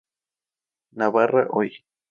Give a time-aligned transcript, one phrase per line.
[0.93, 1.85] Navarra Hoy.